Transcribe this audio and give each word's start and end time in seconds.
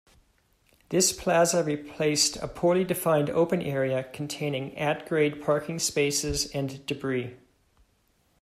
This 0.89 1.13
plaza 1.13 1.63
replaced 1.63 2.35
a 2.37 2.47
poorly 2.47 2.83
defined 2.83 3.29
open 3.29 3.61
area 3.61 4.03
containing 4.11 4.75
at-grade 4.75 5.43
parking 5.43 5.77
spaces 5.77 6.47
and 6.55 6.83
debris. 6.87 7.35